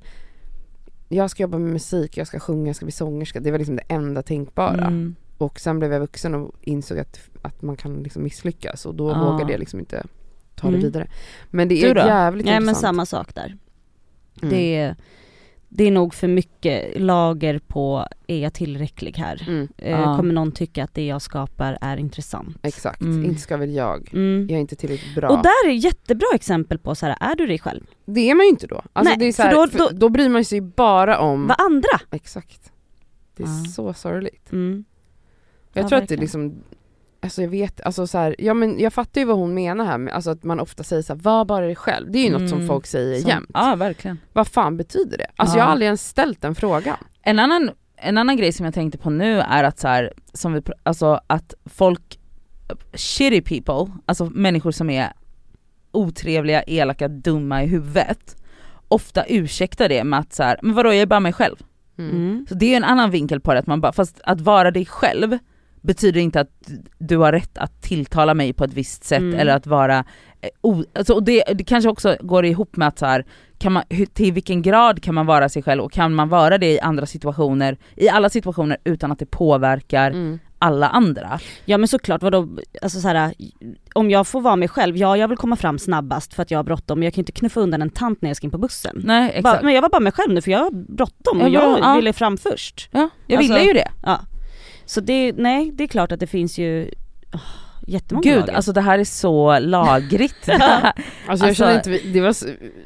jag 1.08 1.30
ska 1.32 1.44
jobba 1.44 1.58
med 1.58 1.72
musik, 1.74 2.18
jag 2.18 2.28
ska 2.28 2.40
sjunga, 2.40 2.68
jag 2.68 2.76
ska 2.76 2.86
bli 2.86 2.92
sångerska. 2.92 3.40
Det 3.40 3.52
var 3.52 3.58
liksom 3.58 3.76
det 3.76 3.84
enda 3.88 4.22
tänkbara. 4.24 4.86
Mm. 4.86 5.16
Och 5.38 5.60
sen 5.60 5.80
blev 5.80 5.94
jag 5.94 6.00
vuxen 6.00 6.36
och 6.36 6.52
insåg 6.62 7.00
att, 7.00 7.20
att 7.42 7.62
man 7.62 7.76
kan 7.76 8.04
liksom 8.04 8.24
misslyckas 8.24 8.86
och 8.86 8.96
då 8.96 9.10
Ja. 9.12 9.32
vågade 9.32 9.52
jag 9.52 9.60
liksom 9.60 9.80
inte 9.80 10.04
ta 10.56 10.68
det 10.68 10.74
Mm. 10.74 10.82
vidare. 10.82 11.08
Men 11.50 11.68
det 11.68 11.84
är 11.84 11.96
jävligt 11.96 12.46
Nej 12.46 12.54
men 12.54 12.64
intressant. 12.64 12.82
samma 12.82 13.06
sak 13.06 13.36
där. 13.36 13.58
Mm. 14.42 14.50
Det, 14.50 14.76
är, 14.76 14.96
det 15.70 15.84
är 15.84 15.92
nog 15.92 16.14
för 16.14 16.28
mycket 16.28 17.02
lager 17.02 17.60
på, 17.68 18.08
är 18.28 18.40
jag 18.40 18.54
tillräcklig 18.54 19.18
här? 19.18 19.46
Mm, 19.48 19.68
Eh, 19.78 19.92
Ja. 19.92 20.16
Kommer 20.18 20.34
någon 20.34 20.52
tycka 20.52 20.84
att 20.84 20.94
det 20.94 21.06
jag 21.06 21.22
skapar 21.22 21.78
är 21.82 21.98
intressant? 21.98 22.58
exakt, 22.64 23.02
Mm. 23.02 23.26
inte 23.26 23.42
ska 23.42 23.58
väl 23.58 23.74
jag. 23.76 24.10
Mm. 24.14 24.48
Jag 24.50 24.58
är 24.58 24.62
inte 24.62 24.76
tillräckligt 24.76 25.16
bra. 25.16 25.30
Och 25.30 25.38
där 25.44 25.68
är 25.70 25.72
jättebra 25.74 26.28
exempel 26.34 26.78
på 26.80 26.96
så 26.96 27.06
här, 27.06 27.18
är 27.20 27.36
du 27.36 27.46
dig 27.48 27.60
själv? 27.60 27.84
Det 28.06 28.30
är 28.30 28.36
man 28.36 28.46
ju 28.46 28.50
inte 28.50 28.68
då. 28.68 28.82
Alltså 28.94 29.16
Nej, 29.18 29.34
för 29.34 29.44
här, 29.44 29.52
då- 29.56 29.68
för 29.68 29.78
då- 29.78 29.90
då, 29.94 30.10
bryr 30.10 30.30
man 30.30 30.46
sig 30.46 30.62
bara 30.62 31.20
om, 31.20 31.48
Vad 31.48 31.62
andra? 31.62 32.00
exakt. 32.12 32.72
Det 33.38 33.44
är 33.44 33.48
Ja. 33.48 33.72
så 33.76 33.94
sorgligt. 33.94 34.52
Mm. 34.52 34.86
Jag 35.74 35.84
Ja, 35.84 35.88
tror 35.90 35.98
att 35.98 36.08
det 36.08 36.16
verkligen. 36.16 36.22
liksom 36.22 36.64
Alltså 37.28 37.42
jag 37.42 37.50
vet, 37.50 37.82
alltså 37.82 38.08
så 38.08 38.18
här, 38.18 38.36
ja 38.40 38.54
men 38.54 38.80
jag 38.80 38.94
fattar 38.94 39.22
ju 39.22 39.26
vad 39.28 39.38
hon 39.38 39.54
menar 39.54 39.86
här 39.86 39.98
med, 39.98 40.14
alltså 40.14 40.30
att 40.30 40.44
man 40.44 40.60
ofta 40.60 40.84
säger 40.84 41.02
så 41.02 41.14
här, 41.14 41.20
var 41.22 41.46
bara 41.46 41.66
dig 41.66 41.76
själv. 41.76 42.12
Det 42.12 42.20
är 42.20 42.24
ju 42.24 42.32
något 42.32 42.50
som 42.50 42.58
Mm. 42.58 42.68
folk 42.68 42.86
säger 42.88 43.20
Som- 43.22 43.30
jämt. 43.30 43.50
Ja 43.54 43.76
verkligen. 43.76 44.20
Vad 44.34 44.48
fan 44.48 44.78
betyder 44.78 45.18
det? 45.18 45.26
Alltså 45.36 45.56
Ja. 45.56 45.60
jag 45.60 45.66
har 45.66 45.72
aldrig 45.72 45.86
ens 45.86 46.08
ställt 46.08 46.42
den 46.42 46.56
frågan. 46.56 46.98
En 47.22 47.40
annan, 47.40 47.72
en 47.98 48.18
annan 48.18 48.38
grej 48.38 48.52
som 48.52 48.66
jag 48.66 48.74
tänkte 48.74 48.98
på 48.98 49.10
nu 49.10 49.40
är 49.40 49.64
att 49.64 49.80
så 49.80 49.88
här, 49.88 50.14
som 50.34 50.54
vi, 50.54 50.62
alltså 50.84 51.20
att 51.28 51.54
folk, 51.66 52.20
shitty 52.94 53.42
people, 53.42 53.94
alltså 54.06 54.26
människor 54.26 54.72
som 54.72 54.90
är 54.90 55.14
otrevliga, 55.92 56.64
elaka, 56.64 57.08
dumma 57.08 57.64
i 57.64 57.68
huvudet, 57.68 58.36
ofta 58.88 59.26
ursäktar 59.28 59.90
det 59.90 60.04
med 60.04 60.20
att 60.20 60.34
så 60.34 60.44
här, 60.44 60.60
men 60.62 60.76
vadå 60.76 60.90
jag 60.90 60.98
är 61.02 61.06
bara 61.06 61.20
mig 61.20 61.34
själv. 61.34 61.56
Mm. 61.98 62.12
Mm. 62.16 62.46
Så 62.50 62.56
det 62.56 62.74
är 62.74 62.78
en 62.78 62.84
annan 62.84 63.12
vinkel 63.12 63.40
på 63.40 63.54
det, 63.54 63.60
att 63.60 63.68
man 63.68 63.82
bara, 63.82 63.92
fast 63.92 64.22
att 64.24 64.42
vara 64.42 64.72
dig 64.72 64.86
själv 64.86 65.38
betyder 65.88 66.22
inte 66.22 66.40
att 66.42 66.50
du 66.98 67.18
har 67.18 67.32
rätt 67.32 67.58
att 67.58 67.82
tilltala 67.82 68.34
mig 68.34 68.54
på 68.54 68.64
ett 68.64 68.74
visst 68.74 69.04
sätt 69.04 69.20
Mm. 69.20 69.40
eller 69.40 69.56
att 69.56 69.68
vara, 69.68 69.98
eh, 70.42 70.50
o, 70.62 70.84
alltså, 70.96 71.14
och 71.14 71.24
det, 71.24 71.44
det 71.56 71.64
kanske 71.64 71.90
också 71.90 72.16
går 72.22 72.46
ihop 72.46 72.76
med 72.78 72.88
att 72.88 73.00
så 73.00 73.06
här, 73.06 73.26
kan 73.60 73.72
man, 73.74 73.84
till 74.14 74.34
vilken 74.34 74.62
grad 74.62 75.04
kan 75.04 75.16
man 75.16 75.26
vara 75.26 75.50
sig 75.50 75.64
själv 75.64 75.82
och 75.84 75.92
kan 75.92 76.14
man 76.14 76.30
vara 76.30 76.58
det 76.58 76.72
i 76.72 76.80
andra 76.80 77.06
situationer, 77.06 77.78
i 77.96 78.10
alla 78.10 78.30
situationer 78.30 78.78
utan 78.84 79.12
att 79.12 79.20
det 79.20 79.26
påverkar 79.26 80.12
Mm. 80.12 80.40
alla 80.60 80.88
andra? 80.88 81.40
Ja 81.66 81.78
men 81.78 81.88
såklart, 81.88 82.22
vadå, 82.24 82.48
alltså 82.82 83.00
så 83.00 83.08
här, 83.08 83.34
om 83.94 84.10
jag 84.10 84.28
får 84.28 84.42
vara 84.42 84.56
mig 84.56 84.68
själv, 84.68 84.98
ja 84.98 85.18
jag 85.18 85.28
vill 85.28 85.38
komma 85.38 85.56
fram 85.56 85.80
snabbast 85.80 86.34
för 86.34 86.42
att 86.42 86.52
jag 86.52 86.60
har 86.60 86.64
bråttom, 86.64 87.00
men 87.00 87.04
jag 87.06 87.14
kan 87.14 87.22
inte 87.22 87.32
knuffa 87.32 87.60
undan 87.60 87.82
en 87.82 87.90
tant 87.90 88.22
när 88.22 88.30
jag 88.30 88.38
ska 88.38 88.48
in 88.48 88.52
på 88.52 88.58
bussen. 88.58 89.02
Nej 89.06 89.30
Bara, 89.30 89.38
exakt. 89.52 89.64
men 89.64 89.74
jag 89.74 89.82
var 89.82 89.90
bara 89.90 90.00
mig 90.00 90.12
själv 90.12 90.34
nu 90.34 90.42
för 90.42 90.52
jag 90.52 90.60
har 90.60 90.72
bråttom 90.72 91.42
och 91.42 91.50
Ja, 91.50 91.64
jag 91.64 91.80
ja. 91.80 91.96
ville 91.96 92.14
fram 92.14 92.38
först. 92.38 92.90
ja, 92.92 93.10
jag 93.28 93.38
Alltså- 93.38 93.54
ville 93.54 93.66
ju 93.66 93.74
det. 93.74 93.88
Ja. 94.04 94.20
Så 94.88 95.02
det, 95.02 95.34
nej 95.34 95.72
det 95.74 95.84
är 95.84 95.88
klart 95.88 96.12
att 96.12 96.20
det 96.20 96.28
finns 96.28 96.58
ju 96.58 96.92
oh, 97.34 97.42
jättemånga 97.88 98.22
Gud 98.24 98.40
lager. 98.40 98.54
alltså 98.54 98.72
det 98.74 98.82
här 98.82 99.00
är 99.00 99.04
så 99.04 99.60
lagrigt. 99.60 100.50
Alltså 100.50 101.46
jag 101.46 101.50
Alltså- 101.50 101.54
känner 101.64 101.76
inte, 101.76 102.08
det 102.14 102.22
var 102.22 102.36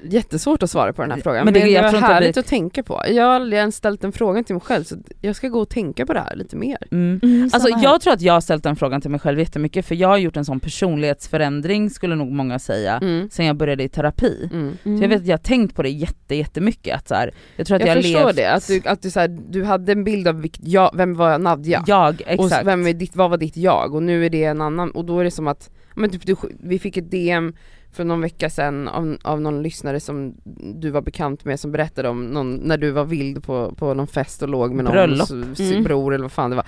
jättesvårt 0.03 0.63
att 0.63 0.71
svara 0.71 0.93
på 0.93 1.01
den 1.01 1.11
här 1.11 1.19
frågan, 1.21 1.45
Men 1.45 1.53
men 1.53 1.61
det- 1.61 1.67
det, 1.67 1.71
jag 1.71 1.91
var 1.91 1.99
härligt 1.99 2.37
vi- 2.37 2.39
att 2.39 2.45
tänka 2.47 2.83
på. 2.83 3.01
Jag 3.09 3.23
har 3.25 3.31
aldrig 3.33 3.59
ens 3.59 3.75
ställt 3.75 4.01
den 4.01 4.11
frågan 4.11 4.43
till 4.43 4.55
mig 4.55 4.61
själv 4.61 4.83
så 4.83 4.95
jag 5.21 5.35
ska 5.35 5.47
gå 5.47 5.59
och 5.59 5.69
tänka 5.69 6.05
på 6.05 6.13
det 6.13 6.19
här 6.19 6.35
lite 6.35 6.55
mer. 6.55 6.77
mm. 6.91 7.19
Mm, 7.23 7.49
Alltså 7.53 7.75
här. 7.75 7.83
jag 7.83 8.01
tror 8.01 8.13
att 8.13 8.21
jag 8.21 8.33
har 8.33 8.41
ställt 8.41 8.63
den 8.63 8.75
frågan 8.75 9.01
till 9.01 9.11
mig 9.11 9.19
själv 9.19 9.39
jättemycket 9.39 9.85
för 9.85 9.95
jag 9.95 10.07
har 10.07 10.17
gjort 10.17 10.37
en 10.37 10.45
sån 10.45 10.59
personlighetsförändring 10.59 11.89
skulle 11.89 12.15
nog 12.15 12.31
många 12.31 12.59
säga, 12.59 12.97
Mm. 13.01 13.29
sen 13.29 13.45
jag 13.45 13.55
började 13.55 13.83
i 13.83 13.89
terapi. 13.89 14.49
Mm. 14.53 14.77
Så 14.83 15.03
jag 15.03 15.09
vet 15.09 15.21
att 15.21 15.27
jag 15.27 15.33
har 15.33 15.43
tänkt 15.43 15.75
på 15.75 15.83
det 15.83 15.89
jätte, 15.89 16.35
jättemycket 16.35 16.95
att 16.95 17.07
så 17.07 17.15
här, 17.15 17.31
jag 17.55 17.67
tror 17.67 17.75
att 17.75 17.81
Jag, 17.81 17.97
jag, 17.97 18.03
förstår 18.03 18.25
levt... 18.25 18.35
det, 18.35 18.45
att 18.53 18.67
du, 18.67 18.81
att 18.85 19.01
du, 19.01 19.11
så 19.11 19.19
här, 19.19 19.27
du 19.49 19.63
hade 19.63 19.91
en 19.91 20.03
bild 20.03 20.27
av 20.27 20.41
vilket, 20.41 20.67
jag, 20.67 20.91
vem 20.93 21.15
var 21.15 21.39
Nadja? 21.39 21.83
Jag, 21.87 22.13
och 22.37 22.45
exakt. 22.45 22.67
vem 22.67 22.87
är 22.87 22.93
ditt, 22.93 23.15
vad 23.15 23.29
var 23.29 23.37
ditt 23.37 23.57
jag? 23.57 23.95
Och 23.95 24.03
nu 24.03 24.25
är 24.25 24.29
det 24.29 24.43
en 24.43 24.61
annan, 24.61 24.90
och 24.91 25.05
då 25.05 25.19
är 25.19 25.23
det 25.23 25.31
som 25.31 25.47
att, 25.47 25.69
men 25.95 26.09
typ 26.09 26.25
du, 26.25 26.35
vi 26.59 26.79
fick 26.79 26.97
ett 26.97 27.11
DM 27.11 27.53
för 27.93 28.03
någon 28.03 28.21
vecka 28.21 28.49
sedan 28.49 28.87
av, 28.87 29.17
av 29.23 29.41
någon 29.41 29.63
lyssnare 29.63 29.99
som 29.99 30.35
du 30.75 30.89
var 30.89 31.01
bekant 31.01 31.45
med 31.45 31.59
som 31.59 31.71
berättade 31.71 32.09
om 32.09 32.25
någon, 32.25 32.55
när 32.55 32.77
du 32.77 32.91
var 32.91 33.05
vild 33.05 33.43
på, 33.43 33.75
på 33.75 33.93
någon 33.93 34.07
fest 34.07 34.41
och 34.41 34.49
låg 34.49 34.73
med 34.73 34.85
någon 34.85 34.93
Bröllop. 34.93 35.29
Mm. 35.59 35.83
bror 35.83 36.13
eller 36.13 36.23
vad 36.23 36.31
fan 36.31 36.49
det 36.49 36.55
var. 36.55 36.65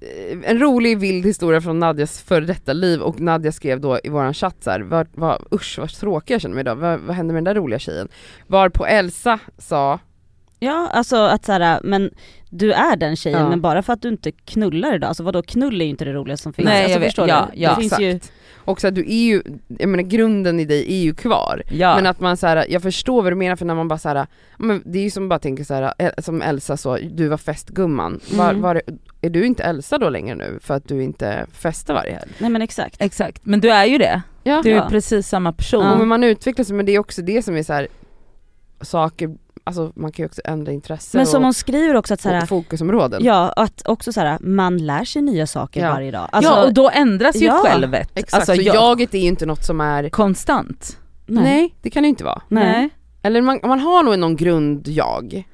Eh, 0.00 0.50
En 0.50 0.58
rolig 0.58 0.98
vild 0.98 1.26
historia 1.26 1.60
från 1.60 1.78
Nadjas 1.78 2.20
före 2.20 2.44
detta 2.44 2.72
liv 2.72 3.00
och 3.00 3.20
Nadja 3.20 3.52
skrev 3.52 3.80
då 3.80 3.98
i 4.04 4.08
våran 4.08 4.34
chatt 4.34 4.56
så 4.60 4.70
här, 4.70 4.80
vad, 4.80 5.06
vad, 5.14 5.42
usch 5.52 5.78
vad 5.78 5.90
tråkig 5.90 6.34
jag 6.34 6.40
känner 6.40 6.54
mig 6.54 6.60
idag, 6.60 6.76
vad, 6.76 7.00
vad 7.00 7.16
hände 7.16 7.34
med 7.34 7.44
den 7.44 7.54
där 7.54 7.60
roliga 7.60 7.78
tjejen? 7.78 8.08
Varpå 8.46 8.86
Elsa 8.86 9.38
sa, 9.58 9.98
Ja 10.58 10.88
alltså 10.92 11.16
att 11.16 11.44
såhär, 11.44 11.80
men 11.84 12.10
du 12.50 12.72
är 12.72 12.96
den 12.96 13.16
tjejen 13.16 13.40
Ja. 13.40 13.48
men 13.48 13.60
bara 13.60 13.82
för 13.82 13.92
att 13.92 14.02
du 14.02 14.08
inte 14.08 14.32
knullar 14.32 14.94
idag, 14.94 15.08
alltså 15.08 15.22
vadå 15.22 15.42
knull 15.42 15.80
är 15.80 15.84
ju 15.84 15.90
inte 15.90 16.04
det 16.04 16.12
roligaste 16.12 16.42
som 16.42 16.52
finns. 16.52 16.66
Nej, 16.66 16.78
alltså, 16.82 16.92
jag 16.92 17.00
vet. 17.00 17.08
förstår 17.08 17.28
Ja, 17.28 17.48
du? 17.54 17.60
ja, 17.60 17.70
det 17.74 17.80
finns 17.80 18.00
ju, 18.00 18.10
exakt. 18.10 18.32
Och 18.56 18.80
så 18.80 18.86
här, 18.86 18.92
du 18.92 19.00
är 19.00 19.24
ju, 19.24 19.42
jag 19.78 19.88
menar 19.88 20.02
grunden 20.04 20.60
i 20.60 20.64
dig 20.64 20.92
är 20.92 21.02
ju 21.02 21.14
kvar. 21.14 21.62
Ja. 21.70 21.96
Men 21.96 22.06
att 22.06 22.20
man 22.20 22.36
så 22.36 22.46
här, 22.46 22.66
jag 22.68 22.82
förstår 22.82 23.22
vad 23.22 23.32
du 23.32 23.36
menar 23.36 23.56
för 23.56 23.64
när 23.64 23.74
man 23.74 23.88
bara 23.88 23.98
så 23.98 24.08
här, 24.08 24.26
men 24.58 24.82
det 24.84 24.98
är 24.98 25.02
ju 25.02 25.10
som 25.10 25.28
bara 25.28 25.38
tänker 25.38 25.64
så 25.64 25.74
här, 25.74 25.92
eh, 25.98 26.10
som 26.18 26.42
Elsa 26.42 26.76
så, 26.76 26.96
du 26.96 27.28
var 27.28 27.36
festgumman. 27.36 28.20
Var, 28.32 28.50
Mm. 28.50 28.62
var, 28.62 28.82
är 29.20 29.30
du 29.30 29.46
inte 29.46 29.62
Elsa 29.64 29.98
då 29.98 30.08
längre 30.10 30.34
nu 30.34 30.58
för 30.62 30.74
att 30.74 30.88
du 30.88 31.02
inte 31.02 31.46
festar 31.52 31.94
varje 31.94 32.12
helg? 32.12 32.32
nej 32.38 32.50
men 32.50 32.62
exakt. 32.62 32.96
Exakt, 33.02 33.46
men 33.46 33.60
du 33.60 33.70
är 33.70 33.84
ju 33.84 33.98
det. 33.98 34.22
Ja. 34.42 34.60
Du 34.62 34.70
är 34.70 34.74
Ja. 34.76 34.86
precis 34.90 35.28
samma 35.28 35.52
person. 35.52 35.84
Ja. 35.84 35.98
Men 35.98 36.08
man 36.08 36.24
utvecklas 36.24 36.70
men 36.70 36.86
det 36.86 36.92
är 36.94 36.98
också 36.98 37.22
det 37.22 37.42
som 37.42 37.56
är 37.56 37.62
så 37.62 37.72
här. 37.72 37.88
saker, 38.80 39.36
alltså 39.66 39.92
man 39.96 40.12
kan 40.12 40.22
ju 40.22 40.26
också 40.26 40.40
ändra 40.44 40.72
intresse 40.72 41.16
Men 41.18 41.26
som 41.26 41.36
och, 41.42 41.44
hon 41.46 41.54
skriver 41.54 41.94
också 41.94 42.14
att 42.14 42.20
så 42.20 42.28
här, 42.28 42.42
och 42.42 42.48
fokusområden. 42.48 43.24
ja 43.24 43.52
att 43.56 43.82
också 43.88 44.12
så 44.12 44.20
här, 44.20 44.38
man 44.40 44.78
lär 44.78 45.04
sig 45.04 45.22
nya 45.22 45.46
saker 45.46 45.80
Ja. 45.80 45.90
varje 45.92 46.10
dag. 46.10 46.28
Alltså, 46.32 46.52
ja 46.52 46.64
och 46.64 46.74
då 46.74 46.90
ändras 46.90 47.36
ju 47.36 47.46
ja, 47.46 47.60
självet. 47.64 48.10
Exakt, 48.14 48.34
Alltså, 48.34 48.54
så 48.54 48.62
jag- 48.62 48.74
jaget 48.74 49.14
är 49.14 49.18
ju 49.18 49.26
inte 49.28 49.46
något 49.46 49.64
som 49.64 49.80
är, 49.80 50.08
Konstant. 50.08 50.98
nej, 51.26 51.74
det 51.82 51.90
kan 51.90 52.02
det 52.02 52.06
ju 52.06 52.10
inte 52.10 52.24
vara. 52.24 52.42
Nej. 52.48 52.90
Eller 53.22 53.40
man, 53.42 53.60
man 53.62 53.80
har 53.80 54.02
nog 54.02 54.18
någon 54.18 54.36
grund-jag. 54.36 55.44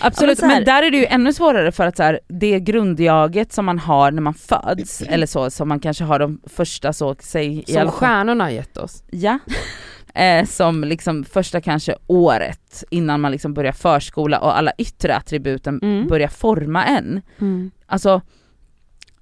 Absolut, 0.00 0.38
Ja, 0.40 0.46
men 0.46 0.56
men 0.56 0.64
där 0.64 0.82
är 0.82 0.90
det 0.90 0.96
ju 0.96 1.06
ännu 1.06 1.32
svårare 1.32 1.72
för 1.72 1.86
att 1.86 1.96
så 1.96 2.02
här, 2.02 2.20
det 2.28 2.60
grundjaget 2.60 3.52
som 3.52 3.64
man 3.64 3.78
har 3.78 4.10
när 4.10 4.22
man 4.22 4.34
föds, 4.34 5.02
eller 5.02 5.26
så, 5.26 5.50
som 5.50 5.68
man 5.68 5.80
kanske 5.80 6.04
har 6.04 6.18
de 6.18 6.40
första 6.46 6.92
så, 6.92 7.16
säg 7.20 7.58
i 7.66 7.72
Som 7.72 7.80
alla 7.82 7.90
stjärnorna 7.90 8.44
har 8.44 8.50
gett 8.50 8.76
oss. 8.76 9.02
ja, 9.10 9.38
eh, 10.18 10.44
som 10.46 10.84
liksom 10.84 11.24
första 11.24 11.60
kanske 11.60 11.94
året 12.06 12.84
innan 12.90 13.20
man 13.20 13.32
liksom 13.32 13.54
börjar 13.54 13.72
förskola 13.72 14.40
och 14.40 14.58
alla 14.58 14.72
yttre 14.78 15.16
attributen 15.16 15.78
Mm. 15.82 16.06
börjar 16.08 16.28
forma 16.28 16.84
en. 16.84 17.22
Mm. 17.38 17.70
Alltså 17.86 18.20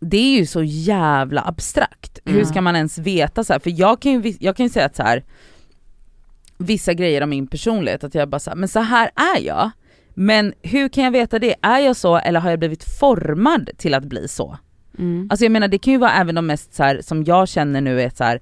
det 0.01 0.17
är 0.17 0.37
ju 0.39 0.47
så 0.47 0.63
jävla 0.63 1.43
abstrakt. 1.43 2.19
Hur 2.25 2.35
Mm. 2.35 2.47
ska 2.47 2.61
man 2.61 2.77
ens 2.77 2.99
veta 2.99 3.45
så 3.45 3.53
här? 3.53 3.61
För 3.61 3.81
jag 3.81 4.01
kan 4.03 4.13
ju, 4.23 4.35
jag 4.41 4.57
kan 4.57 4.67
ju 4.67 4.71
säga 4.71 4.87
att 4.87 4.97
så 4.97 5.03
här 5.03 5.25
vissa 6.59 6.93
grejer 6.95 7.23
om 7.23 7.31
min 7.31 7.47
personlighet, 7.47 8.05
att 8.05 8.15
jag 8.15 8.29
bara 8.29 8.39
så 8.39 8.51
här, 8.51 8.57
men 8.57 8.69
så 8.69 8.81
här 8.81 9.11
är 9.37 9.41
jag. 9.41 9.71
Men 10.15 10.53
hur 10.63 10.89
kan 10.89 11.05
jag 11.05 11.11
veta 11.11 11.39
det? 11.39 11.55
Är 11.63 11.79
jag 11.79 11.97
så 11.97 12.17
eller 12.17 12.41
har 12.41 12.51
jag 12.51 12.59
blivit 12.59 12.85
formad 13.01 13.71
till 13.77 13.95
att 13.95 14.05
bli 14.05 14.29
så? 14.29 14.59
Mm. 14.99 15.29
Alltså 15.31 15.45
jag 15.45 15.53
menar 15.53 15.69
det 15.69 15.79
kan 15.79 15.93
ju 15.93 15.99
vara 15.99 16.13
även 16.13 16.35
de 16.35 16.47
mest 16.47 16.75
så 16.75 16.83
här, 16.83 17.01
som 17.03 17.25
jag 17.25 17.49
känner 17.49 17.81
nu 17.81 18.03
är 18.03 18.11
så 18.11 18.25
här, 18.25 18.41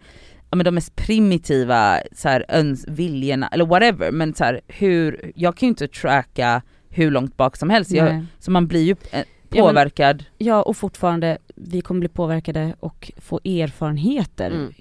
ja 0.54 0.56
men 0.56 0.64
de 0.64 0.70
mest 0.74 0.96
primitiva 0.96 2.00
så 2.12 2.28
här, 2.28 2.44
öns, 2.48 2.84
viljorna 2.88 3.48
eller 3.48 3.66
whatever 3.66 4.10
men 4.10 4.34
så 4.34 4.44
här, 4.44 4.60
hur, 4.68 5.32
jag 5.34 5.56
kan 5.56 5.66
ju 5.66 5.68
inte 5.70 5.88
tracka 5.88 6.62
hur 6.88 7.10
långt 7.10 7.36
bak 7.36 7.56
som 7.56 7.70
helst, 7.70 7.90
jag, 7.90 8.26
så 8.38 8.50
man 8.50 8.66
blir 8.66 8.82
ju 8.82 8.90
eh, 8.90 8.96
men- 9.12 9.24
påverkad. 9.62 10.24
Ja 10.38 10.62
och 10.62 10.76
fortfarande, 10.76 11.38
vi 11.54 11.80
kommer 11.80 11.98
bli 12.00 12.08
påverkade 12.08 12.74
och 12.80 13.12
få 13.16 13.40
erfarenheter 13.44 14.50
Mm. 14.50 14.72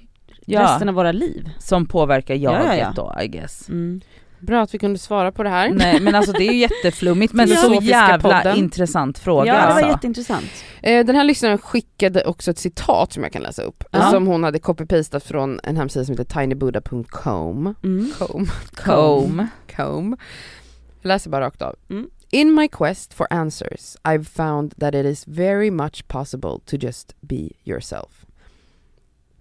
Ja. 0.46 0.62
resten 0.64 0.90
av 0.90 0.96
våra 0.96 1.12
liv. 1.12 1.50
som 1.60 1.86
påverkar 1.86 2.36
Ja, 2.36 2.52
jaget 2.52 2.80
ja, 2.80 2.94
ja. 2.98 3.16
då 3.18 3.22
I 3.24 3.28
guess. 3.28 3.70
Mm. 3.70 4.02
Bra 4.46 4.62
att 4.62 4.74
vi 4.74 4.78
kunde 4.80 5.00
svara 5.00 5.32
på 5.32 5.44
det 5.44 5.50
här. 5.50 5.70
Nej 5.70 6.00
men 6.00 6.16
alltså 6.16 6.32
det 6.32 6.44
är 6.48 6.52
ju 6.52 6.58
jätteflummigt 6.58 7.34
men 7.34 7.48
så 7.48 7.80
jävla 7.82 8.20
podden. 8.44 8.58
intressant 8.58 9.20
fråga 9.20 9.46
Ja 9.48 9.54
det 9.54 9.60
var 9.62 9.68
alltså. 9.68 9.88
jätteintressant. 9.90 10.52
Eh, 10.82 11.06
Den 11.06 11.16
här 11.16 11.24
lyssnaren 11.24 11.58
skickade 11.58 12.24
också 12.24 12.52
ett 12.52 12.58
citat 12.58 13.14
som 13.14 13.24
jag 13.24 13.32
kan 13.32 13.42
läsa 13.42 13.62
upp, 13.62 13.84
Ja. 13.92 14.12
som 14.12 14.28
hon 14.28 14.44
hade 14.44 14.60
copy-pastat 14.60 15.24
från 15.24 15.60
en 15.64 15.78
hemsida 15.78 16.06
som 16.06 16.18
heter 16.18 16.40
tinybuddha.com. 16.42 17.76
Mm. 17.84 18.12
Com. 18.18 18.48
Comb. 18.76 19.48
Com. 19.76 20.18
Jag 21.02 21.08
läser 21.08 21.30
bara 21.30 21.46
rakt 21.46 21.62
av. 21.62 21.76
Mm. 21.90 22.10
In 22.30 22.54
my 22.56 22.68
quest 22.68 23.14
for 23.14 23.28
answers 23.30 23.96
I've 24.04 24.24
found 24.24 24.74
that 24.80 24.96
it 24.96 25.06
is 25.06 25.28
very 25.28 25.72
much 25.72 26.08
possible 26.08 26.60
to 26.66 26.76
just 26.78 27.16
be 27.22 27.50
yourself. 27.64 28.26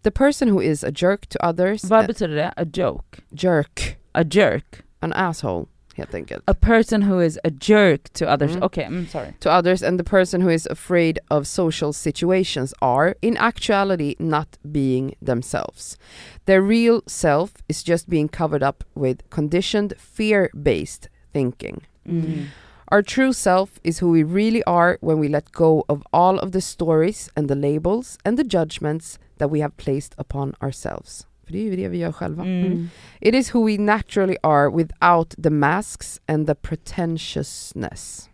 The 0.03 0.11
person 0.11 0.49
who 0.49 0.63
is 0.63 0.85
a 0.85 0.91
jerk 0.95 1.27
to 1.27 1.39
others, 1.49 1.85
Vad 1.85 2.05
a 2.05 2.07
betyder 2.07 2.35
det? 2.37 2.53
A 2.57 2.65
joke? 2.75 3.21
jerk, 3.31 3.99
A 4.13 4.23
jerk? 4.31 4.83
An 5.03 5.13
asshole 5.13 5.69
helt 5.97 6.15
enkelt. 6.15 6.43
A 6.49 6.55
person 6.55 7.03
who 7.03 7.21
is 7.21 7.39
a 7.45 7.51
jerk 7.51 8.09
to 8.15 8.27
others, 8.27 8.57
Mm. 8.57 8.87
I'm 8.87 9.07
sorry. 9.09 9.35
to 9.41 9.51
others 9.51 9.83
and 9.83 9.99
the 10.01 10.05
person 10.05 10.41
who 10.41 10.49
is 10.49 10.67
afraid 10.71 11.19
of 11.31 11.47
social 11.47 11.93
situations 11.93 12.73
are, 12.81 13.15
in 13.21 13.37
actuality, 13.37 14.15
not 14.19 14.57
being 14.71 15.15
themselves. 15.21 15.99
Their 16.47 16.63
real 16.63 17.03
self 17.07 17.51
is 17.69 17.83
just 17.83 18.09
being 18.09 18.29
covered 18.31 18.63
up 18.63 18.85
with 18.95 19.29
conditioned, 19.31 19.93
fear 19.99 20.51
based 20.63 21.09
thinking. 21.33 21.83
Mm. 22.09 22.47
Our 22.89 23.03
true 23.03 23.33
self 23.33 23.79
is 23.85 23.99
who 24.01 24.11
we 24.11 24.23
really 24.23 24.63
are 24.65 24.99
when 25.01 25.19
we 25.19 25.29
let 25.29 25.53
go 25.53 25.85
of 25.89 26.03
all 26.13 26.39
of 26.39 26.53
the 26.53 26.61
stories 26.61 27.31
and 27.37 27.49
the 27.49 27.55
labels 27.55 28.19
and 28.25 28.39
the 28.39 28.45
judgments 28.45 29.19
that 29.39 29.51
we 29.51 29.61
have 29.61 29.77
placed 29.77 30.15
upon 30.19 30.55
ourselves. 30.63 31.27
För 31.53 31.59
det 31.59 31.65
är 31.65 31.71
ju 31.71 31.77
det 31.77 31.89
vi 31.89 31.99
gör 31.99 32.13
själva. 32.13 32.43
Mm. 32.43 32.89
It 33.21 33.35
is 33.35 33.55
who 33.55 33.67
we 33.67 33.79
naturally 33.79 34.37
are 34.43 34.77
without 34.77 35.35
the 35.43 35.51
masks 35.51 36.21
and 36.29 36.47
the 36.47 36.55
pretentiousness. 36.55 38.29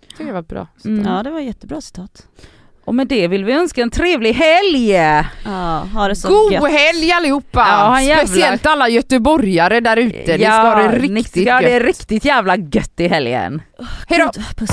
Jag 0.00 0.10
tycker 0.10 0.24
det 0.26 0.32
var 0.32 0.42
bra. 0.42 0.66
Mm. 0.84 1.04
Ja 1.06 1.22
det 1.22 1.30
var 1.30 1.40
jättebra 1.40 1.80
citat. 1.80 2.26
Och 2.84 2.94
med 2.94 3.06
det 3.08 3.28
vill 3.28 3.44
vi 3.44 3.52
önska 3.52 3.82
en 3.82 3.90
trevlig 3.90 4.32
helg! 4.32 4.90
Ja, 5.44 5.88
ha 5.94 6.08
det 6.08 6.16
så 6.16 6.28
God 6.28 6.52
gött. 6.52 6.70
helg 6.70 7.12
allihopa! 7.12 8.00
Ja, 8.02 8.16
Speciellt 8.18 8.66
alla 8.66 8.88
göteborgare 8.88 9.80
där 9.80 9.96
ute, 9.96 10.36
ni 10.36 10.44
ska 10.44 10.50
ha 10.52 10.82
det 10.82 10.98
ni 10.98 10.98
riktigt 10.98 11.42
ska 11.42 11.52
ha 11.52 11.60
det 11.60 11.70
gött. 11.70 11.82
riktigt 11.82 12.24
jävla 12.24 12.56
gött 12.56 13.00
i 13.00 13.08
helgen. 13.08 13.62
Hejdå! 14.08 14.30
Puss. 14.56 14.70